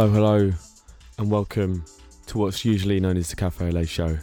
[0.00, 0.52] Hello, hello,
[1.18, 1.84] and welcome
[2.24, 4.16] to what's usually known as the Café Au Lait show.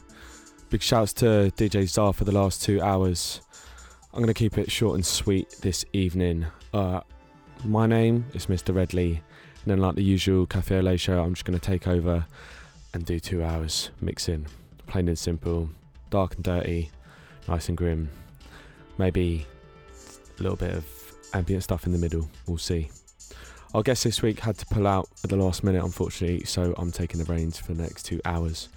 [0.72, 3.42] Big shouts to DJ Zar for the last two hours.
[4.12, 6.48] I'm going to keep it short and sweet this evening.
[6.74, 7.02] Uh,
[7.64, 8.74] my name is Mr.
[8.74, 9.22] Redley,
[9.62, 12.26] and then, like the usual Café Au Lait show, I'm just going to take over
[12.96, 14.48] and do two hours mixing.
[14.88, 15.70] Plain and simple,
[16.10, 16.90] dark and dirty,
[17.48, 18.10] nice and grim.
[18.98, 19.46] Maybe
[20.40, 20.86] a little bit of
[21.36, 22.28] ambient stuff in the middle.
[22.48, 22.90] We'll see.
[23.78, 26.92] Our guest this week had to pull out at the last minute, unfortunately, so I'm
[26.92, 28.70] taking the reins for the next two hours.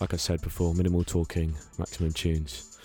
[0.00, 2.78] Like I said before, minimal talking, maximum tunes.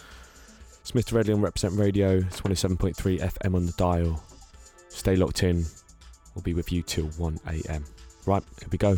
[0.83, 4.21] Smith Redley on Represent Radio, 27.3 FM on the dial.
[4.89, 5.63] Stay locked in.
[6.35, 7.85] We'll be with you till 1 a.m.
[8.25, 8.97] Right, here we go.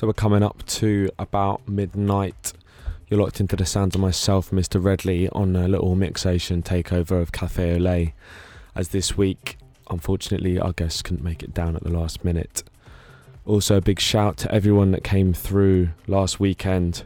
[0.00, 2.54] So we're coming up to about midnight.
[3.08, 4.82] You're locked into the sounds of myself, Mr.
[4.82, 8.14] Redley, on a little mixation takeover of Café Au Lait.
[8.74, 9.58] As this week,
[9.90, 12.62] unfortunately, our guests couldn't make it down at the last minute.
[13.44, 17.02] Also, a big shout to everyone that came through last weekend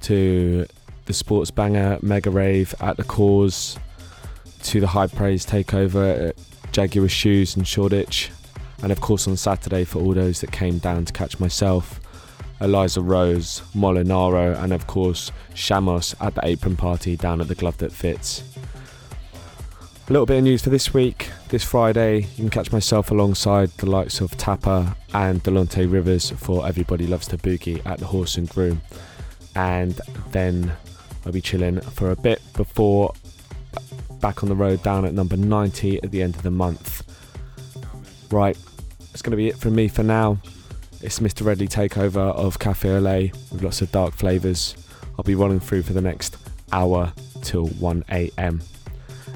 [0.00, 0.66] to
[1.04, 3.78] the Sports Banger Mega Rave at the Cause,
[4.64, 6.36] to the High Praise Takeover at
[6.72, 8.32] Jaguar Shoes in Shoreditch,
[8.82, 12.00] and of course on Saturday for all those that came down to catch myself
[12.60, 17.78] Eliza Rose, Molinaro, and of course Shamos at the apron party down at the Glove
[17.78, 18.42] That Fits.
[20.08, 21.30] A little bit of news for this week.
[21.48, 26.66] This Friday, you can catch myself alongside the likes of Tapper and Delonte Rivers for
[26.66, 28.82] Everybody Loves to Boogie at the Horse and Groom.
[29.56, 30.00] And
[30.30, 30.72] then
[31.24, 33.14] I'll be chilling for a bit before
[34.20, 37.02] back on the road down at number 90 at the end of the month.
[38.30, 38.56] Right,
[39.10, 40.38] that's going to be it from me for now.
[41.02, 41.44] It's Mr.
[41.44, 44.74] Redley takeover of Café Au Lait with lots of dark flavours.
[45.18, 46.36] I'll be running through for the next
[46.72, 48.62] hour till 1 a.m.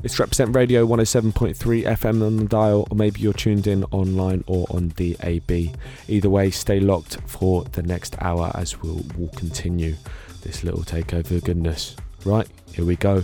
[0.03, 1.55] It's Reprezent Radio 107.3
[1.85, 5.77] FM on the dial, or maybe you're tuned in online or on DAB.
[6.09, 9.95] Either way, stay locked for the next hour as we'll, we'll continue
[10.43, 11.95] this little takeover goodness.
[12.25, 13.23] Right, here we go.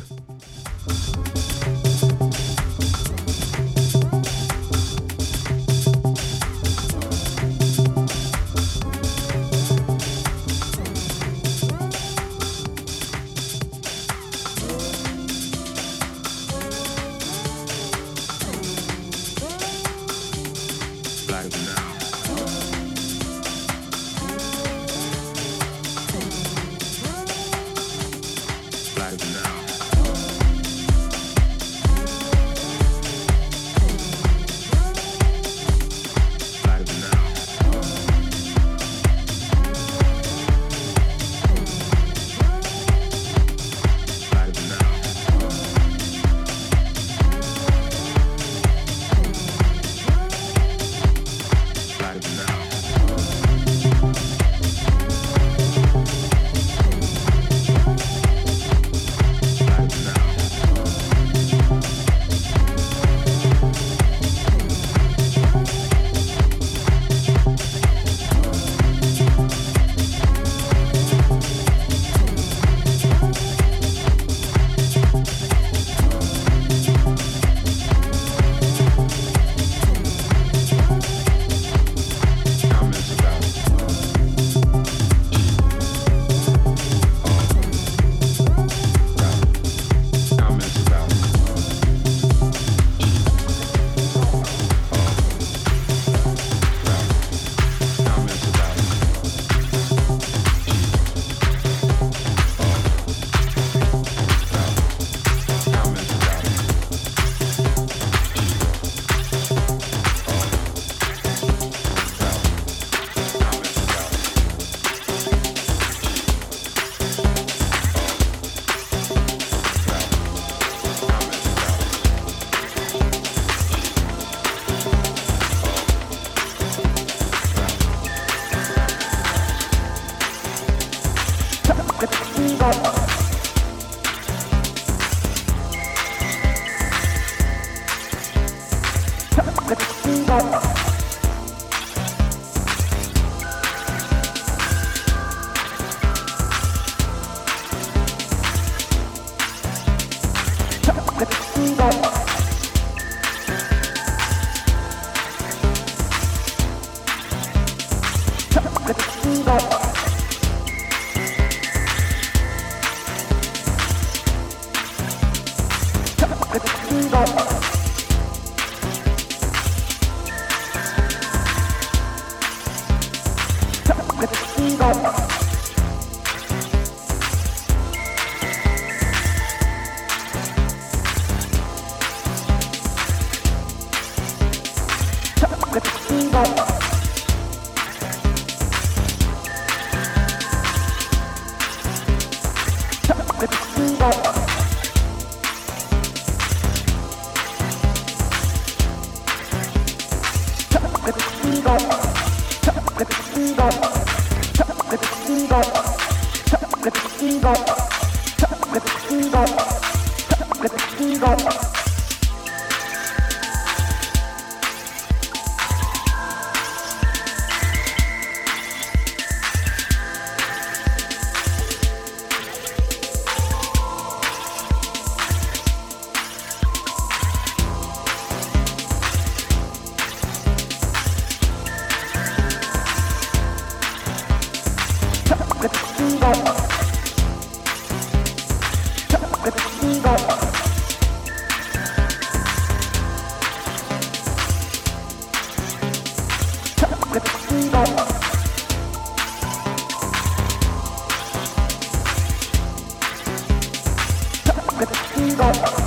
[255.18, 255.85] Let's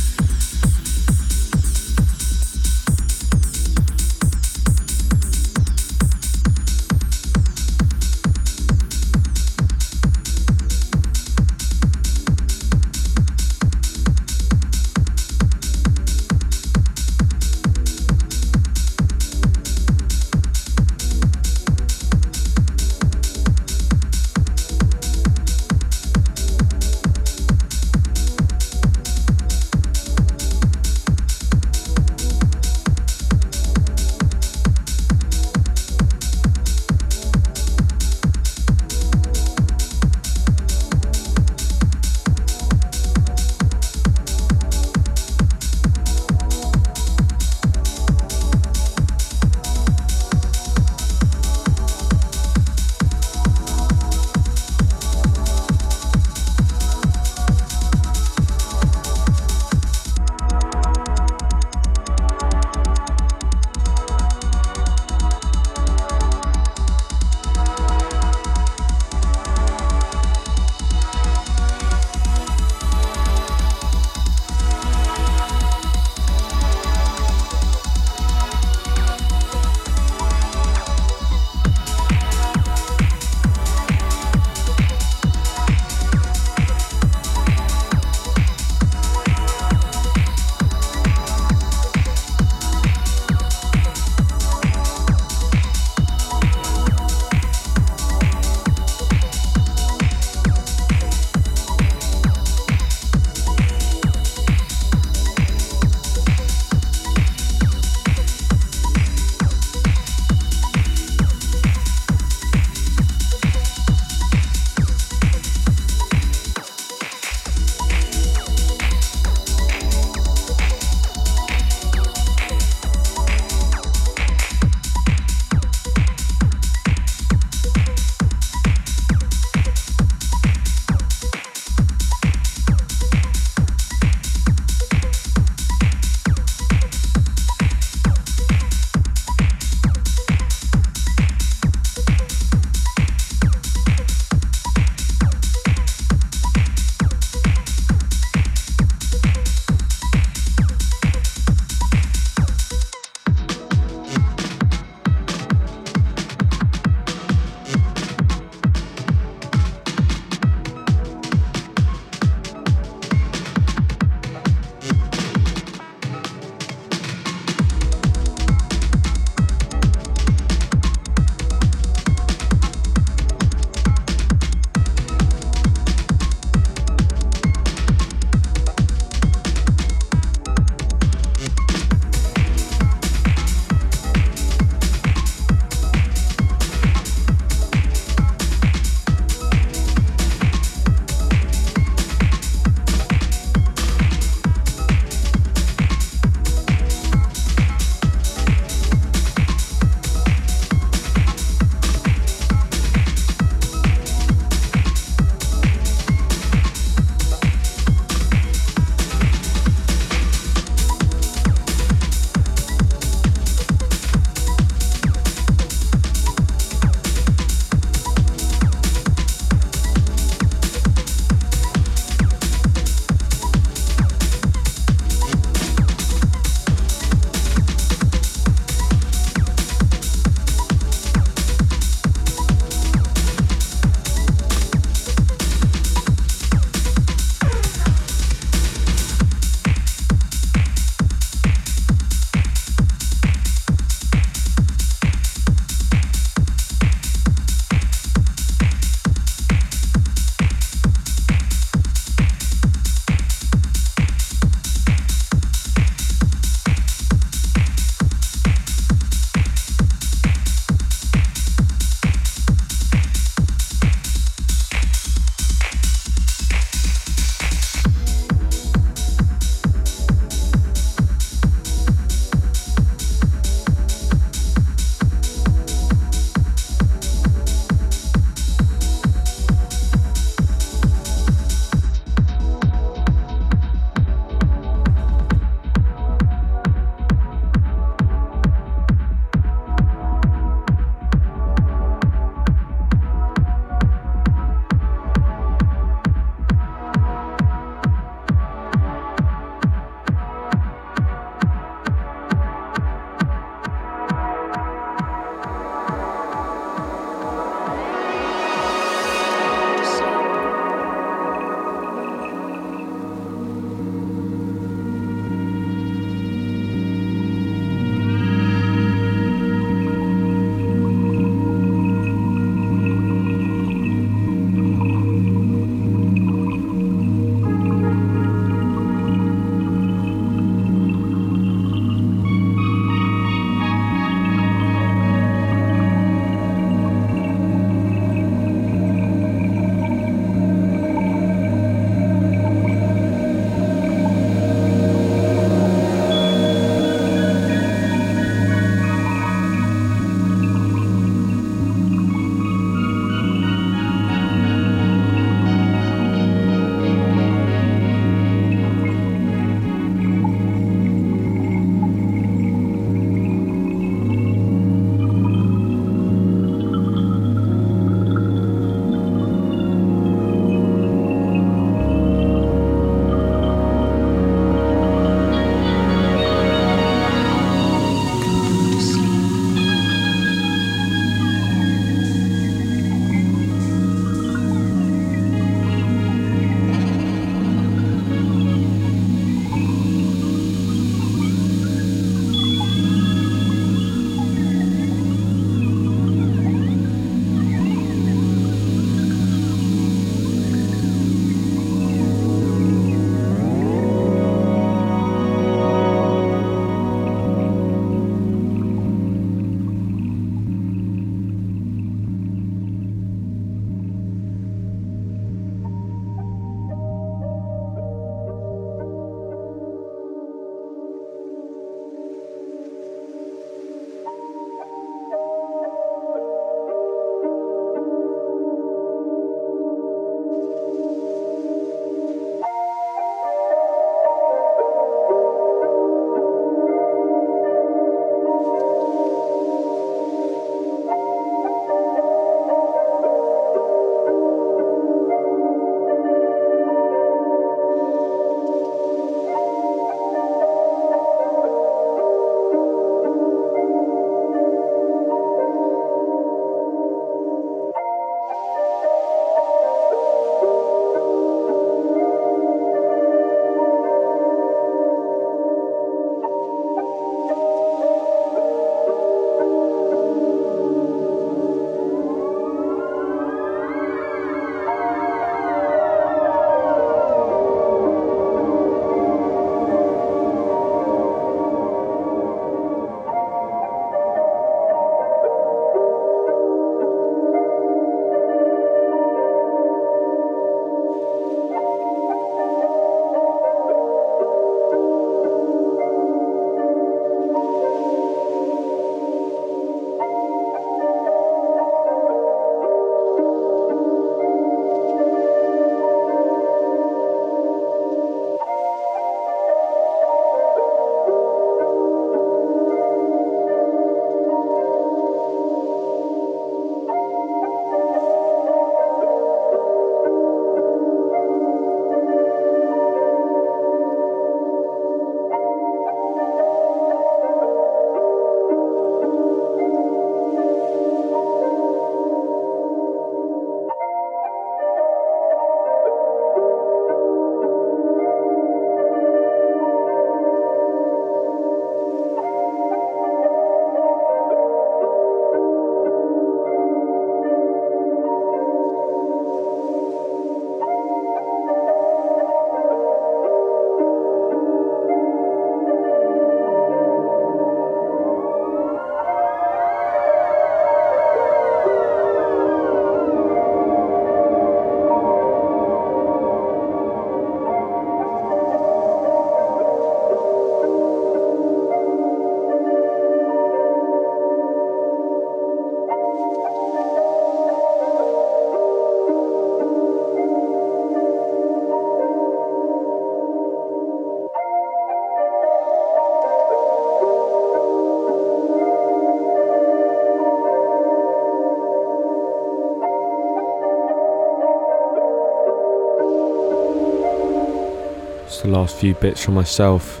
[598.64, 600.00] last few bits from myself.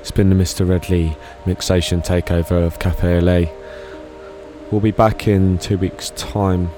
[0.00, 0.68] It's been the Mr.
[0.68, 1.16] Redley
[1.46, 3.48] mixation takeover of Café Au Lait.
[4.70, 6.68] We'll be back in two weeks' time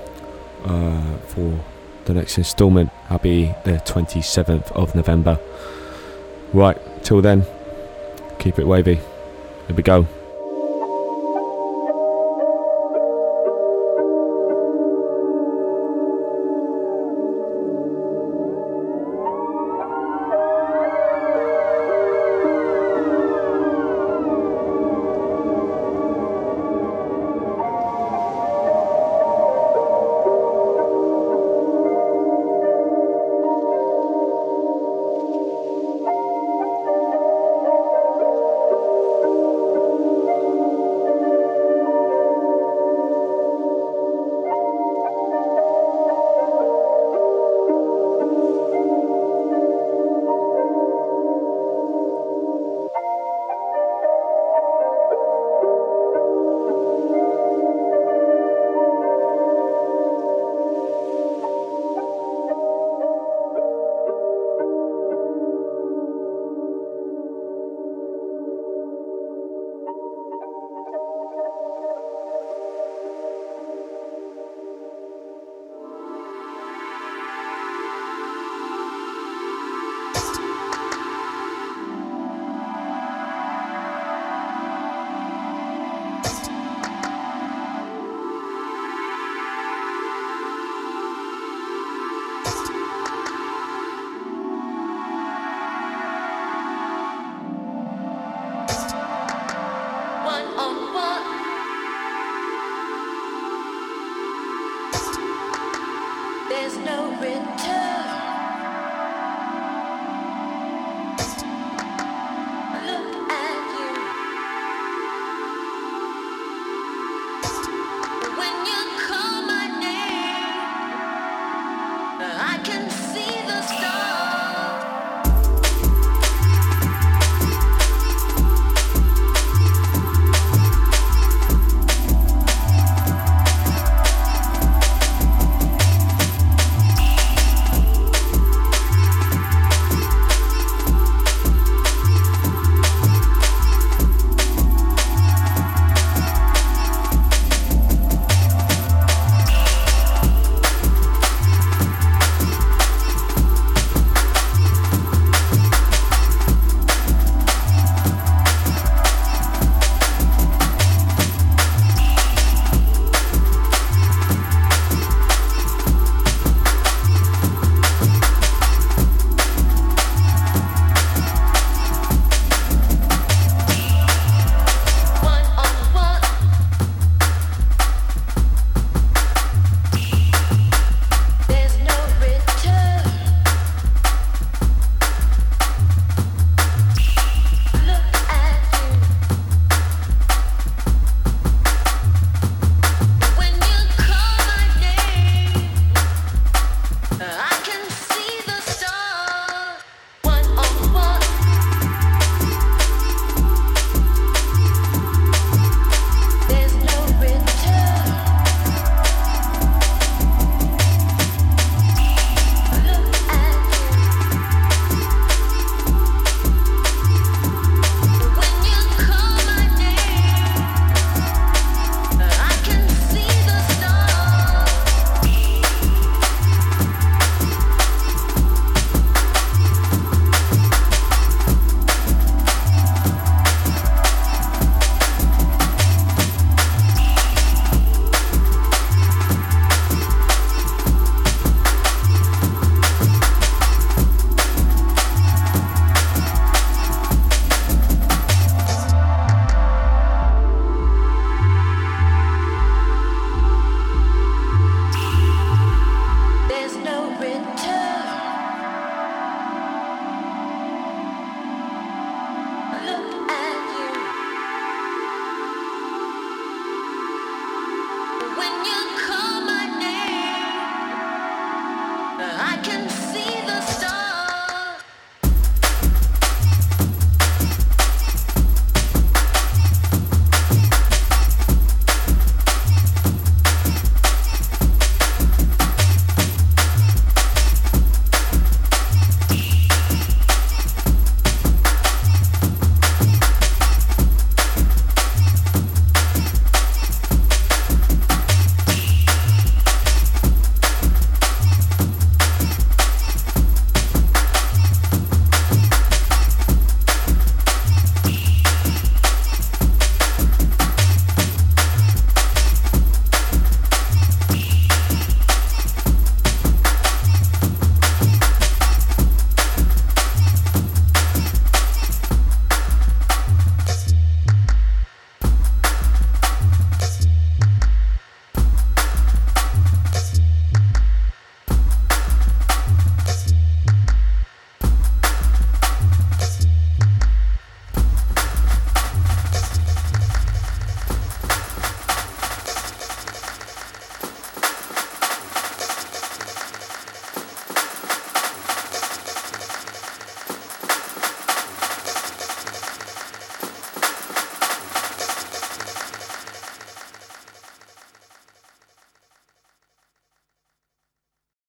[0.65, 1.59] uh, for
[2.05, 2.91] the next instalment.
[3.11, 5.41] I'll be the 27th of November.
[6.53, 7.45] Right, till then,
[8.39, 8.95] keep it wavy.
[8.95, 10.07] Here we go.